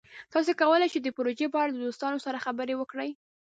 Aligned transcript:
تاسو 0.33 0.51
کولی 0.61 0.87
شئ 0.91 0.99
د 1.03 1.09
پروژې 1.17 1.47
په 1.51 1.57
اړه 1.61 1.71
د 1.73 1.77
دوستانو 1.85 2.17
سره 2.25 2.43
خبرې 2.45 2.75
وکړئ. 2.77 3.09